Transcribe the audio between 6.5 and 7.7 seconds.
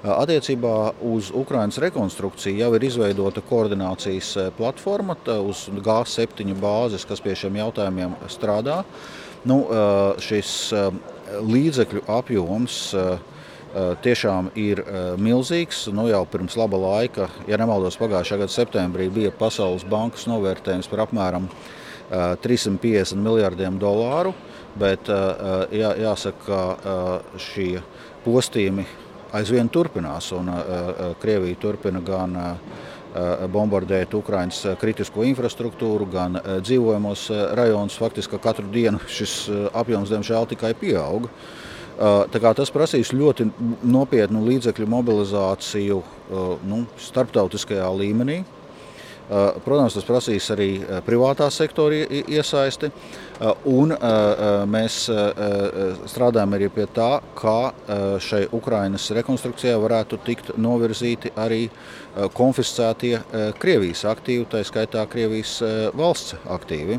bāzes, kas pie šiem